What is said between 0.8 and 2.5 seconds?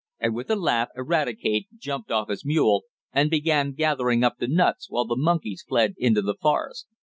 Eradicate jumped off his